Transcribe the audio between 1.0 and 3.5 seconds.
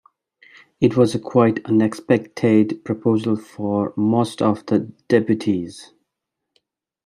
a quite unexpected proposal